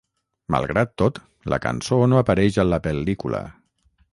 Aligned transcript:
Malgrat 0.53 0.95
tot, 1.01 1.19
la 1.55 1.59
cançó 1.67 1.99
no 2.13 2.19
apareix 2.23 2.59
a 2.65 2.69
la 2.71 2.81
pel·lícula. 2.89 3.43